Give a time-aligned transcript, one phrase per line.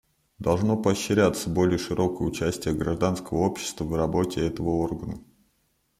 [0.39, 5.19] Должно поощряться более широкое участие гражданского общества в работе этого органа.